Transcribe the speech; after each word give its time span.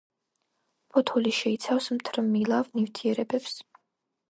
ფოთოლი 0.95 1.33
შეიცავს 1.41 1.91
მთრიმლავ 1.99 2.75
ნივთიერებებს. 2.81 3.57